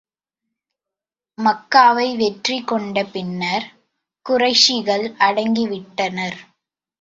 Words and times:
மக்காவை 1.37 2.07
வெற்றி 2.15 2.57
கொண்ட 2.63 3.03
பின்னர், 3.05 3.67
குறைஷிகள் 4.25 5.05
அடங்கி 5.17 5.67
விட்டனர். 5.67 6.39